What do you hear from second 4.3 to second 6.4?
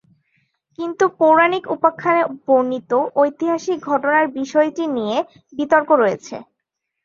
বিষয়টি নিয়ে বিতর্ক রয়েছে।